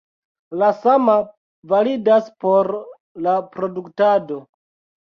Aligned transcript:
La 0.61 0.69
sama 0.77 1.17
validas 1.75 2.33
por 2.47 2.73
la 3.29 3.39
produktado. 3.55 4.43